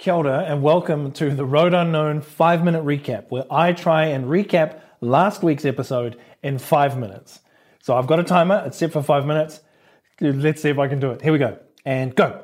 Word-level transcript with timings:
Kia 0.00 0.14
ora 0.14 0.46
and 0.48 0.62
welcome 0.62 1.12
to 1.12 1.28
the 1.28 1.44
Road 1.44 1.74
Unknown 1.74 2.22
5 2.22 2.64
minute 2.64 2.86
recap, 2.86 3.26
where 3.28 3.44
I 3.50 3.74
try 3.74 4.06
and 4.06 4.24
recap 4.24 4.80
last 5.02 5.42
week's 5.42 5.66
episode 5.66 6.16
in 6.42 6.56
5 6.56 6.98
minutes. 6.98 7.40
So 7.82 7.94
I've 7.94 8.06
got 8.06 8.18
a 8.18 8.24
timer, 8.24 8.62
it's 8.64 8.78
set 8.78 8.92
for 8.92 9.02
5 9.02 9.26
minutes. 9.26 9.60
Let's 10.18 10.62
see 10.62 10.70
if 10.70 10.78
I 10.78 10.88
can 10.88 11.00
do 11.00 11.10
it. 11.10 11.20
Here 11.20 11.32
we 11.32 11.38
go. 11.38 11.58
And 11.84 12.16
go. 12.16 12.42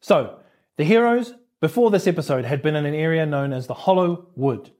So, 0.00 0.40
the 0.76 0.82
heroes 0.82 1.34
before 1.60 1.92
this 1.92 2.08
episode 2.08 2.44
had 2.44 2.62
been 2.62 2.74
in 2.74 2.84
an 2.84 2.94
area 2.94 3.24
known 3.26 3.52
as 3.52 3.68
the 3.68 3.74
Hollow 3.74 4.26
Wood. 4.34 4.72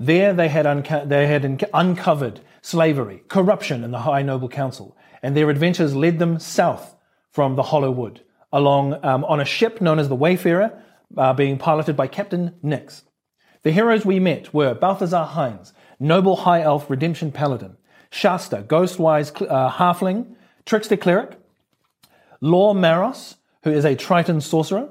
There 0.00 0.32
they 0.32 0.48
had, 0.48 0.66
unco- 0.66 1.06
they 1.06 1.28
had 1.28 1.44
unco- 1.44 1.70
uncovered 1.72 2.40
slavery, 2.60 3.22
corruption 3.28 3.84
in 3.84 3.92
the 3.92 4.00
High 4.00 4.22
Noble 4.22 4.48
Council, 4.48 4.96
and 5.22 5.36
their 5.36 5.48
adventures 5.48 5.94
led 5.94 6.18
them 6.18 6.40
south 6.40 6.96
from 7.30 7.54
the 7.54 7.62
Hollow 7.62 7.92
Wood 7.92 8.22
along 8.52 8.98
um, 9.04 9.24
on 9.26 9.38
a 9.38 9.44
ship 9.44 9.80
known 9.80 10.00
as 10.00 10.08
the 10.08 10.16
Wayfarer 10.16 10.76
uh, 11.16 11.32
being 11.32 11.58
piloted 11.58 11.96
by 11.96 12.06
Captain 12.06 12.54
Nix. 12.62 13.02
The 13.62 13.72
heroes 13.72 14.04
we 14.04 14.18
met 14.18 14.52
were 14.52 14.74
Balthazar 14.74 15.24
Hines, 15.24 15.72
noble 16.00 16.36
high 16.36 16.62
elf 16.62 16.90
redemption 16.90 17.30
paladin, 17.32 17.76
Shasta, 18.10 18.64
ghostwise 18.66 19.30
uh, 19.48 19.70
halfling, 19.70 20.34
trickster 20.66 20.96
cleric, 20.96 21.38
Law 22.40 22.74
Maros, 22.74 23.36
who 23.62 23.70
is 23.70 23.84
a 23.84 23.94
Triton 23.94 24.40
sorcerer, 24.40 24.88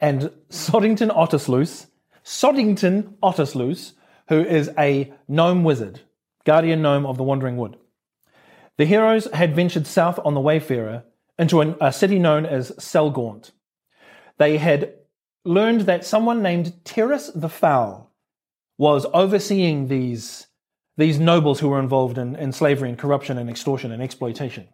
and 0.00 0.30
Soddington 0.48 1.10
Ottersluice, 1.10 1.86
Soddington 2.24 3.14
Ottersluice, 3.22 3.92
who 4.28 4.40
is 4.40 4.70
a 4.78 5.12
gnome 5.28 5.64
wizard, 5.64 6.00
guardian 6.44 6.82
gnome 6.82 7.04
of 7.04 7.16
the 7.16 7.24
Wandering 7.24 7.56
Wood. 7.56 7.76
The 8.76 8.86
heroes 8.86 9.28
had 9.32 9.54
ventured 9.54 9.86
south 9.86 10.18
on 10.24 10.34
the 10.34 10.40
Wayfarer 10.40 11.04
into 11.38 11.60
an, 11.60 11.76
a 11.80 11.92
city 11.92 12.18
known 12.18 12.46
as 12.46 12.70
Selgaunt. 12.72 13.50
They 14.38 14.58
had 14.58 14.94
learned 15.44 15.82
that 15.82 16.04
someone 16.04 16.42
named 16.42 16.84
Terrace 16.84 17.30
the 17.34 17.48
Foul 17.48 18.10
was 18.78 19.06
overseeing 19.12 19.88
these, 19.88 20.46
these 20.96 21.18
nobles 21.18 21.60
who 21.60 21.68
were 21.68 21.78
involved 21.78 22.18
in, 22.18 22.34
in 22.36 22.52
slavery 22.52 22.88
and 22.88 22.98
corruption 22.98 23.38
and 23.38 23.48
extortion 23.50 23.92
and 23.92 24.02
exploitation. 24.02 24.68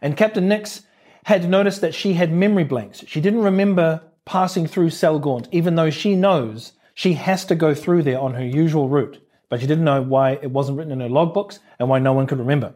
And 0.00 0.16
Captain 0.16 0.48
Nix 0.48 0.82
had 1.24 1.48
noticed 1.48 1.80
that 1.82 1.94
she 1.94 2.14
had 2.14 2.32
memory 2.32 2.64
blanks. 2.64 3.04
She 3.06 3.20
didn't 3.20 3.42
remember 3.42 4.02
passing 4.24 4.66
through 4.66 4.90
Selgaunt, 4.90 5.48
even 5.50 5.74
though 5.74 5.90
she 5.90 6.14
knows 6.14 6.72
she 6.94 7.14
has 7.14 7.44
to 7.46 7.54
go 7.54 7.74
through 7.74 8.02
there 8.04 8.20
on 8.20 8.34
her 8.34 8.44
usual 8.44 8.88
route. 8.88 9.18
But 9.48 9.60
she 9.60 9.66
didn't 9.66 9.84
know 9.84 10.00
why 10.00 10.32
it 10.32 10.50
wasn't 10.50 10.78
written 10.78 10.92
in 10.92 11.00
her 11.00 11.08
logbooks 11.08 11.58
and 11.78 11.88
why 11.88 11.98
no 11.98 12.12
one 12.12 12.26
could 12.26 12.38
remember. 12.38 12.72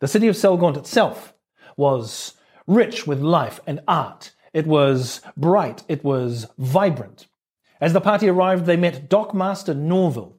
The 0.00 0.08
city 0.08 0.28
of 0.28 0.36
Selgaunt 0.36 0.76
itself 0.76 1.32
was 1.76 2.34
rich 2.66 3.06
with 3.06 3.20
life 3.20 3.60
and 3.66 3.80
art 3.88 4.32
it 4.58 4.66
was 4.66 5.20
bright. 5.36 5.84
It 5.86 6.02
was 6.02 6.48
vibrant. 6.58 7.28
As 7.80 7.92
the 7.92 8.00
party 8.00 8.28
arrived, 8.28 8.66
they 8.66 8.76
met 8.76 9.08
Dockmaster 9.08 9.76
Norville, 9.76 10.36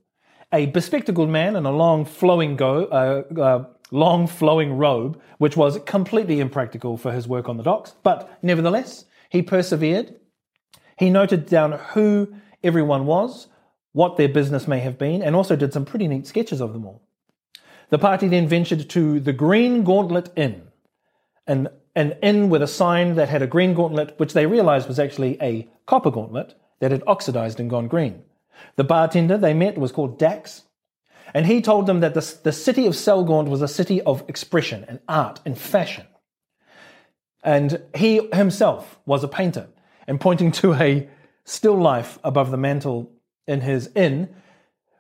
a 0.52 0.66
bespectacled 0.66 1.30
man 1.30 1.56
in 1.56 1.66
a 1.66 1.72
long 1.72 2.03
flowing 2.03 2.58
go, 2.58 2.84
uh, 2.88 3.40
uh, 3.40 3.66
long 3.92 4.28
flowing 4.28 4.73
robe, 4.73 5.22
which 5.38 5.56
was 5.56 5.80
completely 5.86 6.42
impractical 6.42 6.97
for 6.97 7.14
his 7.14 7.30
work 7.30 7.47
on 7.47 7.56
the 7.56 7.64
docks. 7.64 7.95
But 8.03 8.38
nevertheless, 8.44 9.06
he 9.30 9.42
persevered. 9.42 10.16
He 10.97 11.09
noted 11.09 11.45
down 11.45 11.80
who 11.94 12.36
everyone 12.62 13.06
was, 13.06 13.47
what 13.94 14.17
their 14.17 14.28
business 14.28 14.67
may 14.67 14.80
have 14.80 14.97
been, 14.97 15.22
and 15.22 15.34
also 15.34 15.56
did 15.56 15.72
some 15.72 15.86
pretty 15.86 16.09
neat 16.09 16.28
sketches 16.28 16.59
of 16.59 16.73
them 16.73 16.86
all. 16.86 17.08
The 17.90 17.97
party 17.97 18.28
then 18.28 18.50
ventured 18.50 18.90
to 18.90 19.22
the 19.22 19.31
Green 19.31 19.86
Gauntlet 19.86 20.30
Inn, 20.36 20.69
an 21.50 21.67
an 21.95 22.14
inn 22.22 22.50
with 22.50 22.61
a 22.61 22.67
sign 22.67 23.16
that 23.16 23.28
had 23.28 23.42
a 23.42 23.47
green 23.47 23.73
gauntlet, 23.73 24.17
which 24.17 24.34
they 24.34 24.46
realized 24.46 24.88
was 24.88 25.00
actually 25.00 25.38
a 25.41 25.68
copper 25.85 26.12
gauntlet 26.12 26.53
that 26.79 26.91
had 26.91 27.03
oxidized 27.07 27.59
and 27.59 27.69
gone 27.69 27.88
green. 27.88 28.22
The 28.78 28.84
bartender 28.84 29.38
they 29.38 29.53
met 29.53 29.78
was 29.78 29.91
called 29.91 30.19
Dax, 30.19 30.63
and 31.34 31.46
he 31.46 31.62
told 31.62 31.88
them 31.88 32.00
that 32.00 32.13
the, 32.13 32.38
the 32.44 32.53
city 32.53 32.85
of 32.85 32.94
Selgaunt 32.94 33.50
was 33.50 33.62
a 33.62 33.68
city 33.68 34.01
of 34.01 34.23
expression 34.29 34.85
and 34.88 35.00
art 35.09 35.41
and 35.46 35.57
fashion. 35.57 36.06
And 37.44 37.81
he 37.96 38.29
himself 38.34 39.00
was 39.06 39.23
a 39.23 39.28
painter, 39.28 39.68
and 40.07 40.22
pointing 40.22 40.52
to 40.53 40.73
a 40.73 41.09
still 41.44 41.78
life 41.78 42.19
above 42.23 42.52
the 42.52 42.57
mantel 42.57 43.12
in 43.47 43.62
his 43.62 43.90
inn, 43.96 44.29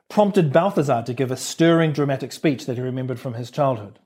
prompted 0.09 0.51
Balthazar 0.51 1.03
to 1.03 1.13
give 1.13 1.31
a 1.31 1.37
stirring 1.37 1.93
dramatic 1.93 2.31
speech 2.31 2.65
that 2.65 2.77
he 2.77 2.81
remembered 2.81 3.19
from 3.19 3.35
his 3.35 3.51
childhood. 3.51 3.99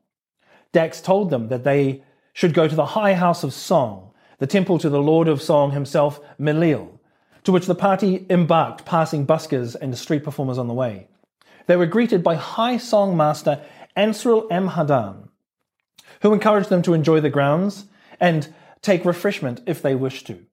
Dax 0.73 0.99
told 0.99 1.29
them 1.29 1.47
that 1.47 1.63
they 1.63 2.03
should 2.33 2.53
go 2.53 2.67
to 2.67 2.75
the 2.75 2.87
high 2.87 3.13
house 3.13 3.43
of 3.43 3.53
song, 3.53 4.11
the 4.39 4.47
temple 4.47 4.79
to 4.79 4.89
the 4.89 5.01
Lord 5.01 5.27
of 5.27 5.41
Song 5.41 5.71
himself, 5.71 6.19
Milil, 6.39 6.99
to 7.43 7.51
which 7.51 7.65
the 7.65 7.75
party 7.75 8.25
embarked, 8.29 8.85
passing 8.85 9.25
buskers 9.25 9.75
and 9.75 9.97
street 9.97 10.23
performers 10.23 10.57
on 10.57 10.67
the 10.67 10.73
way. 10.73 11.07
They 11.67 11.75
were 11.75 11.85
greeted 11.85 12.23
by 12.23 12.35
High 12.35 12.77
Song 12.77 13.15
Master 13.15 13.61
Ansril 13.95 14.49
Amhadan, 14.49 15.29
who 16.21 16.33
encouraged 16.33 16.69
them 16.69 16.81
to 16.81 16.93
enjoy 16.93 17.21
the 17.21 17.29
grounds 17.29 17.85
and 18.19 18.53
take 18.81 19.05
refreshment 19.05 19.61
if 19.65 19.81
they 19.81 19.95
wished 19.95 20.27
to. 20.27 20.45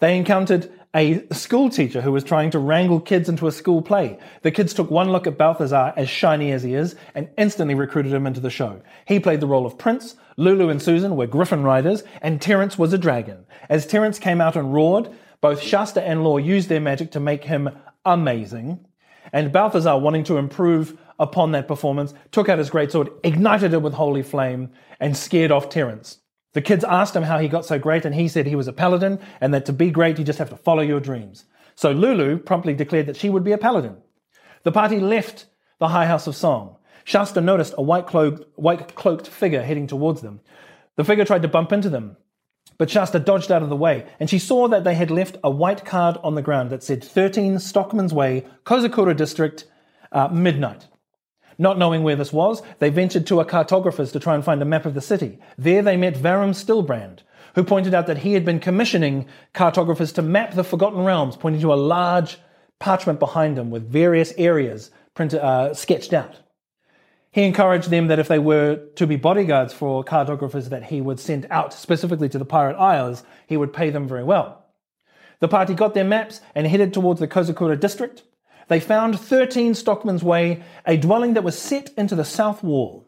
They 0.00 0.16
encountered 0.16 0.70
a 0.94 1.26
school 1.32 1.68
teacher 1.68 2.00
who 2.00 2.12
was 2.12 2.24
trying 2.24 2.50
to 2.50 2.58
wrangle 2.58 3.00
kids 3.00 3.28
into 3.28 3.46
a 3.46 3.52
school 3.52 3.82
play. 3.82 4.18
The 4.42 4.50
kids 4.50 4.72
took 4.72 4.90
one 4.90 5.10
look 5.10 5.26
at 5.26 5.36
Balthazar, 5.36 5.92
as 5.96 6.08
shiny 6.08 6.52
as 6.52 6.62
he 6.62 6.74
is, 6.74 6.96
and 7.14 7.28
instantly 7.36 7.74
recruited 7.74 8.12
him 8.12 8.26
into 8.26 8.40
the 8.40 8.50
show. 8.50 8.80
He 9.06 9.20
played 9.20 9.40
the 9.40 9.46
role 9.46 9.66
of 9.66 9.76
Prince, 9.76 10.16
Lulu 10.38 10.68
and 10.68 10.82
Susan 10.82 11.16
were 11.16 11.26
griffin 11.26 11.62
riders, 11.62 12.02
and 12.20 12.40
Terence 12.40 12.78
was 12.78 12.92
a 12.92 12.98
dragon. 12.98 13.46
As 13.68 13.86
Terence 13.86 14.18
came 14.18 14.40
out 14.40 14.56
and 14.56 14.72
roared, 14.72 15.10
both 15.40 15.62
Shasta 15.62 16.02
and 16.02 16.24
Law 16.24 16.38
used 16.38 16.68
their 16.68 16.80
magic 16.80 17.10
to 17.12 17.20
make 17.20 17.44
him 17.44 17.70
amazing. 18.04 18.86
And 19.32 19.52
Balthazar, 19.52 19.98
wanting 19.98 20.24
to 20.24 20.36
improve 20.36 20.98
upon 21.18 21.52
that 21.52 21.68
performance, 21.68 22.12
took 22.32 22.48
out 22.48 22.58
his 22.58 22.70
greatsword, 22.70 23.12
ignited 23.24 23.72
it 23.72 23.82
with 23.82 23.94
holy 23.94 24.22
flame, 24.22 24.70
and 25.00 25.16
scared 25.16 25.50
off 25.50 25.68
Terence. 25.68 26.18
The 26.52 26.62
kids 26.62 26.84
asked 26.84 27.14
him 27.14 27.24
how 27.24 27.38
he 27.38 27.48
got 27.48 27.66
so 27.66 27.78
great, 27.78 28.04
and 28.04 28.14
he 28.14 28.28
said 28.28 28.46
he 28.46 28.56
was 28.56 28.68
a 28.68 28.72
paladin, 28.72 29.18
and 29.40 29.52
that 29.52 29.66
to 29.66 29.72
be 29.72 29.90
great, 29.90 30.18
you 30.18 30.24
just 30.24 30.38
have 30.38 30.50
to 30.50 30.56
follow 30.56 30.82
your 30.82 31.00
dreams. 31.00 31.44
So 31.74 31.92
Lulu 31.92 32.38
promptly 32.38 32.74
declared 32.74 33.06
that 33.06 33.16
she 33.16 33.28
would 33.28 33.44
be 33.44 33.52
a 33.52 33.58
paladin. 33.58 33.96
The 34.62 34.72
party 34.72 34.98
left 34.98 35.46
the 35.78 35.88
High 35.88 36.06
House 36.06 36.26
of 36.26 36.34
Song. 36.34 36.76
Shasta 37.04 37.40
noticed 37.40 37.74
a 37.76 37.82
white 37.82 38.06
cloaked, 38.06 38.44
white 38.56 38.94
cloaked 38.94 39.28
figure 39.28 39.62
heading 39.62 39.86
towards 39.86 40.22
them. 40.22 40.40
The 40.96 41.04
figure 41.04 41.24
tried 41.24 41.42
to 41.42 41.48
bump 41.48 41.72
into 41.72 41.90
them, 41.90 42.16
but 42.78 42.90
Shasta 42.90 43.18
dodged 43.18 43.52
out 43.52 43.62
of 43.62 43.68
the 43.68 43.76
way, 43.76 44.06
and 44.18 44.28
she 44.28 44.38
saw 44.38 44.68
that 44.68 44.84
they 44.84 44.94
had 44.94 45.10
left 45.10 45.36
a 45.44 45.50
white 45.50 45.84
card 45.84 46.16
on 46.22 46.34
the 46.34 46.42
ground 46.42 46.70
that 46.70 46.82
said 46.82 47.04
13 47.04 47.58
Stockman's 47.58 48.12
Way, 48.12 48.44
Kozakura 48.64 49.16
District, 49.16 49.64
uh, 50.12 50.28
midnight. 50.28 50.88
Not 51.58 51.78
knowing 51.78 52.02
where 52.02 52.16
this 52.16 52.32
was, 52.32 52.62
they 52.78 52.90
ventured 52.90 53.26
to 53.26 53.40
a 53.40 53.44
cartographer's 53.44 54.12
to 54.12 54.20
try 54.20 54.34
and 54.34 54.44
find 54.44 54.60
a 54.60 54.66
map 54.66 54.84
of 54.84 54.94
the 54.94 55.00
city. 55.00 55.38
There 55.56 55.82
they 55.82 55.96
met 55.96 56.14
Varum 56.14 56.50
Stillbrand, 56.50 57.20
who 57.54 57.64
pointed 57.64 57.94
out 57.94 58.06
that 58.06 58.18
he 58.18 58.34
had 58.34 58.44
been 58.44 58.60
commissioning 58.60 59.26
cartographers 59.54 60.12
to 60.12 60.22
map 60.22 60.54
the 60.54 60.64
Forgotten 60.64 61.04
Realms, 61.04 61.36
pointing 61.36 61.62
to 61.62 61.72
a 61.72 61.74
large 61.74 62.38
parchment 62.78 63.18
behind 63.18 63.58
him 63.58 63.70
with 63.70 63.90
various 63.90 64.32
areas 64.36 64.90
printed, 65.14 65.40
uh, 65.40 65.72
sketched 65.72 66.12
out. 66.12 66.36
He 67.32 67.42
encouraged 67.42 67.90
them 67.90 68.06
that 68.08 68.18
if 68.18 68.28
they 68.28 68.38
were 68.38 68.76
to 68.96 69.06
be 69.06 69.16
bodyguards 69.16 69.74
for 69.74 70.04
cartographers 70.04 70.68
that 70.70 70.84
he 70.84 71.00
would 71.00 71.20
send 71.20 71.46
out 71.50 71.74
specifically 71.74 72.28
to 72.30 72.38
the 72.38 72.44
Pirate 72.44 72.76
Isles, 72.76 73.24
he 73.46 73.56
would 73.56 73.72
pay 73.72 73.90
them 73.90 74.08
very 74.08 74.24
well. 74.24 74.64
The 75.40 75.48
party 75.48 75.74
got 75.74 75.92
their 75.92 76.04
maps 76.04 76.40
and 76.54 76.66
headed 76.66 76.94
towards 76.94 77.20
the 77.20 77.28
Kozakura 77.28 77.78
district, 77.78 78.22
they 78.68 78.80
found 78.80 79.18
13 79.18 79.74
Stockman's 79.74 80.24
Way, 80.24 80.62
a 80.84 80.96
dwelling 80.96 81.34
that 81.34 81.44
was 81.44 81.58
set 81.58 81.90
into 81.96 82.14
the 82.14 82.24
south 82.24 82.62
wall. 82.62 83.06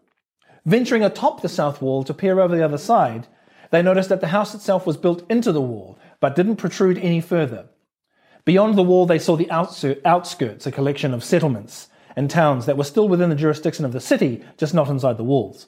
Venturing 0.65 1.03
atop 1.03 1.43
the 1.43 1.49
south 1.49 1.81
wall 1.83 2.05
to 2.05 2.15
peer 2.15 2.41
over 2.41 2.57
the 2.57 2.65
other 2.65 2.79
side, 2.79 3.27
they 3.71 3.83
noticed 3.83 4.09
that 4.09 4.21
the 4.21 4.29
house 4.29 4.55
itself 4.55 4.87
was 4.87 4.97
built 4.97 5.29
into 5.31 5.53
the 5.53 5.61
wall, 5.61 5.99
but 6.21 6.37
didn't 6.37 6.57
protrude 6.57 6.99
any 6.99 7.21
further. 7.21 7.69
Beyond 8.45 8.77
the 8.77 8.83
wall, 8.83 9.05
they 9.05 9.19
saw 9.19 9.37
the 9.37 9.51
outskirts, 9.51 10.67
a 10.67 10.73
collection 10.73 11.13
of 11.13 11.25
settlements 11.25 11.89
and 12.17 12.31
towns 12.31 12.67
that 12.67 12.77
were 12.77 12.85
still 12.85 13.09
within 13.09 13.31
the 13.31 13.37
jurisdiction 13.37 13.85
of 13.85 13.93
the 13.93 14.01
city, 14.01 14.43
just 14.57 14.75
not 14.75 14.89
inside 14.89 15.17
the 15.17 15.25
walls. 15.25 15.67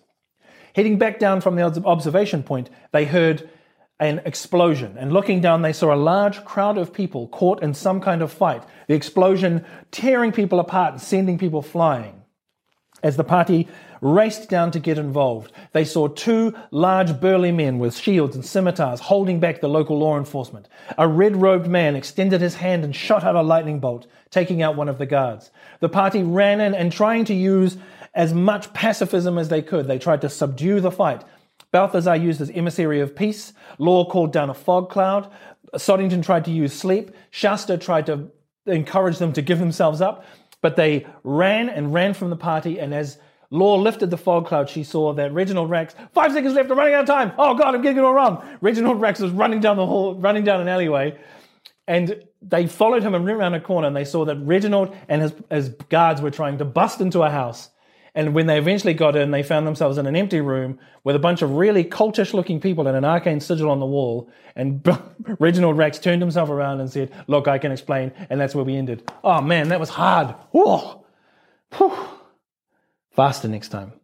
Heading 0.74 0.98
back 0.98 1.18
down 1.18 1.40
from 1.40 1.56
the 1.56 1.62
observation 1.62 2.42
point, 2.42 2.70
they 2.92 3.04
heard 3.04 3.50
an 4.00 4.22
explosion. 4.24 4.96
And 4.98 5.12
looking 5.12 5.40
down, 5.40 5.62
they 5.62 5.74
saw 5.74 5.94
a 5.94 5.96
large 5.96 6.44
crowd 6.44 6.78
of 6.78 6.92
people 6.92 7.28
caught 7.28 7.62
in 7.62 7.74
some 7.74 8.00
kind 8.00 8.22
of 8.22 8.32
fight. 8.32 8.64
The 8.88 8.94
explosion 8.94 9.64
tearing 9.90 10.32
people 10.32 10.58
apart 10.58 10.94
and 10.94 11.02
sending 11.02 11.38
people 11.38 11.62
flying. 11.62 12.22
As 13.02 13.16
the 13.16 13.24
party 13.24 13.68
raced 14.00 14.48
down 14.48 14.70
to 14.72 14.78
get 14.78 14.98
involved, 14.98 15.52
they 15.72 15.84
saw 15.84 16.08
two 16.08 16.54
large 16.70 17.20
burly 17.20 17.52
men 17.52 17.78
with 17.78 17.96
shields 17.96 18.34
and 18.34 18.44
scimitars 18.44 19.00
holding 19.00 19.40
back 19.40 19.60
the 19.60 19.68
local 19.68 19.98
law 19.98 20.18
enforcement. 20.18 20.68
A 20.98 21.06
red 21.06 21.36
robed 21.36 21.66
man 21.66 21.96
extended 21.96 22.40
his 22.40 22.56
hand 22.56 22.84
and 22.84 22.96
shot 22.96 23.24
out 23.24 23.36
a 23.36 23.42
lightning 23.42 23.80
bolt, 23.80 24.06
taking 24.30 24.62
out 24.62 24.76
one 24.76 24.88
of 24.88 24.98
the 24.98 25.06
guards. 25.06 25.50
The 25.80 25.88
party 25.88 26.22
ran 26.22 26.60
in 26.60 26.74
and 26.74 26.90
trying 26.90 27.26
to 27.26 27.34
use 27.34 27.76
as 28.14 28.34
much 28.34 28.72
pacifism 28.72 29.38
as 29.38 29.48
they 29.48 29.62
could. 29.62 29.86
They 29.86 29.98
tried 29.98 30.22
to 30.22 30.28
subdue 30.28 30.80
the 30.80 30.90
fight, 30.90 31.22
Balthazar 31.72 32.16
used 32.16 32.40
his 32.40 32.50
emissary 32.50 33.00
of 33.00 33.14
peace. 33.14 33.52
Law 33.78 34.04
called 34.04 34.32
down 34.32 34.50
a 34.50 34.54
fog 34.54 34.90
cloud. 34.90 35.30
Soddington 35.74 36.24
tried 36.24 36.44
to 36.46 36.50
use 36.50 36.72
sleep. 36.72 37.12
Shasta 37.30 37.78
tried 37.78 38.06
to 38.06 38.30
encourage 38.66 39.18
them 39.18 39.32
to 39.32 39.42
give 39.42 39.58
themselves 39.58 40.00
up, 40.00 40.24
but 40.60 40.76
they 40.76 41.06
ran 41.22 41.68
and 41.68 41.94
ran 41.94 42.14
from 42.14 42.30
the 42.30 42.36
party. 42.36 42.78
And 42.78 42.92
as 42.92 43.18
Law 43.50 43.76
lifted 43.76 44.10
the 44.10 44.16
fog 44.16 44.46
cloud, 44.46 44.68
she 44.68 44.84
saw 44.84 45.12
that 45.14 45.32
Reginald 45.32 45.70
Rex, 45.70 45.94
five 46.12 46.32
seconds 46.32 46.54
left, 46.54 46.70
I'm 46.70 46.78
running 46.78 46.94
out 46.94 47.02
of 47.02 47.06
time. 47.06 47.32
Oh 47.36 47.54
God, 47.54 47.74
I'm 47.74 47.82
getting 47.82 47.98
it 47.98 48.04
all 48.04 48.14
wrong. 48.14 48.44
Reginald 48.60 49.00
Rex 49.00 49.18
was 49.18 49.32
running 49.32 49.60
down 49.60 49.76
the 49.76 49.86
hall, 49.86 50.14
running 50.14 50.44
down 50.44 50.60
an 50.60 50.68
alleyway. 50.68 51.18
And 51.88 52.22
they 52.40 52.66
followed 52.68 53.02
him 53.02 53.14
and 53.14 53.24
went 53.24 53.36
around 53.36 53.54
a 53.54 53.60
corner 53.60 53.88
and 53.88 53.96
they 53.96 54.04
saw 54.04 54.24
that 54.24 54.36
Reginald 54.36 54.96
and 55.08 55.22
his, 55.22 55.34
his 55.50 55.68
guards 55.88 56.22
were 56.22 56.30
trying 56.30 56.58
to 56.58 56.64
bust 56.64 57.00
into 57.00 57.22
a 57.22 57.30
house. 57.30 57.70
And 58.20 58.34
when 58.34 58.46
they 58.46 58.58
eventually 58.58 58.92
got 58.92 59.16
in, 59.16 59.30
they 59.30 59.42
found 59.42 59.66
themselves 59.66 59.96
in 59.96 60.06
an 60.06 60.14
empty 60.14 60.42
room 60.42 60.78
with 61.04 61.16
a 61.16 61.18
bunch 61.18 61.40
of 61.40 61.52
really 61.52 61.82
cultish 61.82 62.34
looking 62.34 62.60
people 62.60 62.86
and 62.86 62.94
an 62.94 63.02
arcane 63.02 63.40
sigil 63.40 63.70
on 63.70 63.80
the 63.80 63.86
wall. 63.86 64.28
And 64.54 64.86
Reginald 65.38 65.78
Rex 65.78 65.98
turned 65.98 66.20
himself 66.20 66.50
around 66.50 66.80
and 66.80 66.92
said, 66.92 67.10
Look, 67.28 67.48
I 67.48 67.56
can 67.56 67.72
explain. 67.72 68.12
And 68.28 68.38
that's 68.38 68.54
where 68.54 68.62
we 68.62 68.76
ended. 68.76 69.10
Oh 69.24 69.40
man, 69.40 69.68
that 69.68 69.80
was 69.80 69.88
hard. 69.88 70.34
Faster 73.12 73.48
next 73.48 73.68
time. 73.68 73.94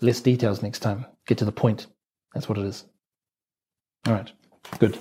Less 0.00 0.22
details 0.22 0.62
next 0.62 0.78
time. 0.78 1.04
Get 1.26 1.36
to 1.36 1.44
the 1.44 1.52
point. 1.52 1.88
That's 2.32 2.48
what 2.48 2.56
it 2.56 2.64
is. 2.64 2.86
All 4.06 4.14
right. 4.14 4.32
Good. 4.78 4.98